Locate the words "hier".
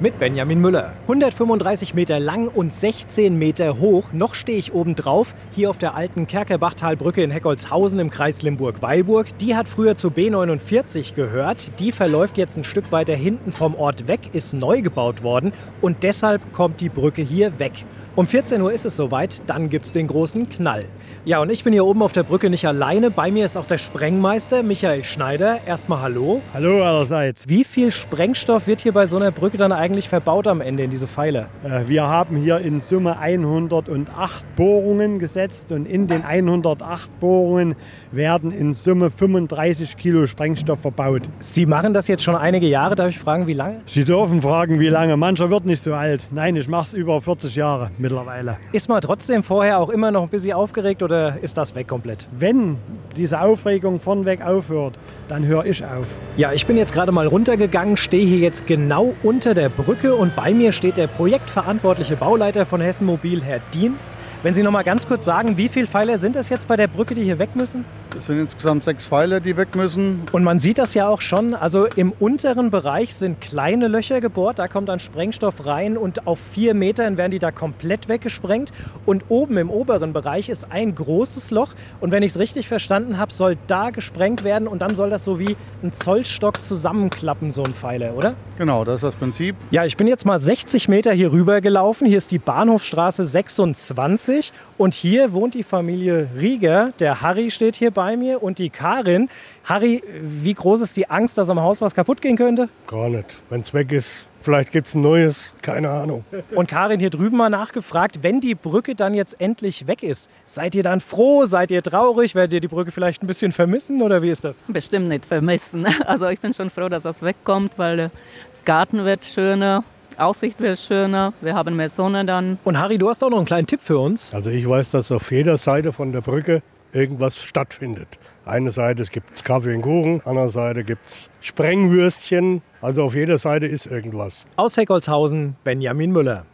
5.52-5.68, 17.22-17.58, 21.74-21.84, 28.80-28.92, 32.36-32.58, 58.26-58.38, 67.22-67.38, 91.12-91.32, 92.06-92.18, 94.94-95.32, 97.76-97.90, 107.00-107.10